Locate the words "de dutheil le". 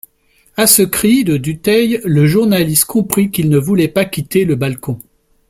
1.23-2.25